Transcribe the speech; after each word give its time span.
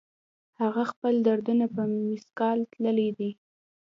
هغه 0.61 0.83
خپل 0.91 1.13
دردونه 1.27 1.65
په 1.75 1.81
مثقال 2.09 2.59
تللي 2.73 3.09
دي 3.17 3.31